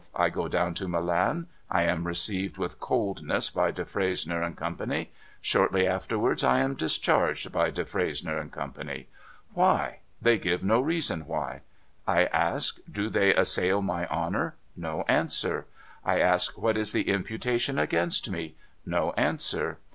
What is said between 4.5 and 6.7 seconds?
Com pany. Shortly afterwards, I